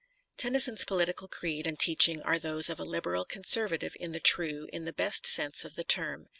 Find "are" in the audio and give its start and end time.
2.23-2.39